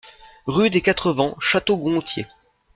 [0.47, 2.25] Rue des Quatres Vents, Château-Gontier